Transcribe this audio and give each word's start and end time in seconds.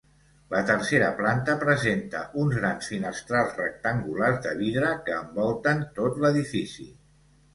La 0.51 0.59
tercera 0.67 1.09
planta 1.17 1.53
presenta 1.63 2.21
uns 2.43 2.55
grans 2.61 2.87
finestrals 2.93 3.53
rectangulars 3.61 4.41
de 4.47 4.53
vidre, 4.63 4.89
que 5.09 5.15
envolten 5.25 5.83
tot 5.99 6.17
l'edifici. 6.25 6.87